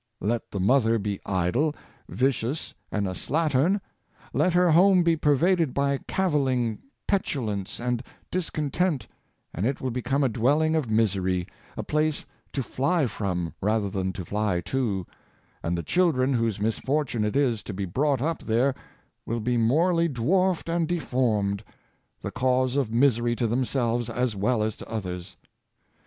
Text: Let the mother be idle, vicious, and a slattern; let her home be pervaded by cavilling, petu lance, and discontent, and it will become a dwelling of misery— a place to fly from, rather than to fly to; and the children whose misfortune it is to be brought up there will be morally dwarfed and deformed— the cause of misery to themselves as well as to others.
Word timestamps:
Let 0.21 0.49
the 0.49 0.59
mother 0.59 0.97
be 0.97 1.19
idle, 1.27 1.75
vicious, 2.09 2.73
and 2.91 3.07
a 3.07 3.11
slattern; 3.11 3.79
let 4.33 4.53
her 4.53 4.71
home 4.71 5.03
be 5.03 5.15
pervaded 5.15 5.75
by 5.75 5.99
cavilling, 6.07 6.79
petu 7.07 7.45
lance, 7.45 7.79
and 7.79 8.01
discontent, 8.31 9.07
and 9.53 9.63
it 9.67 9.79
will 9.79 9.91
become 9.91 10.23
a 10.23 10.27
dwelling 10.27 10.75
of 10.75 10.89
misery— 10.89 11.47
a 11.77 11.83
place 11.83 12.25
to 12.53 12.63
fly 12.63 13.05
from, 13.05 13.53
rather 13.61 13.91
than 13.91 14.11
to 14.13 14.25
fly 14.25 14.59
to; 14.61 15.05
and 15.61 15.77
the 15.77 15.83
children 15.83 16.33
whose 16.33 16.59
misfortune 16.59 17.23
it 17.23 17.35
is 17.35 17.61
to 17.61 17.71
be 17.71 17.85
brought 17.85 18.23
up 18.23 18.41
there 18.41 18.73
will 19.27 19.39
be 19.39 19.55
morally 19.55 20.07
dwarfed 20.07 20.67
and 20.67 20.87
deformed— 20.87 21.63
the 22.23 22.31
cause 22.31 22.75
of 22.75 22.91
misery 22.91 23.35
to 23.35 23.45
themselves 23.45 24.09
as 24.09 24.35
well 24.35 24.63
as 24.63 24.75
to 24.75 24.89
others. 24.89 25.37